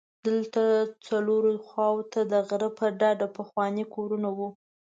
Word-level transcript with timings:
دلته 0.25 0.61
څلورو 1.07 1.51
خواوو 1.67 2.09
ته 2.13 2.21
د 2.31 2.33
غره 2.47 2.69
په 2.79 2.85
ډډه 2.99 3.27
پخواني 3.37 3.83
کورونه 3.93 4.29
وو. 4.37 4.49